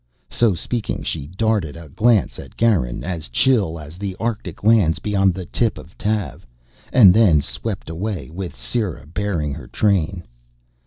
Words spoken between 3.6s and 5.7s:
as the arctic lands beyond the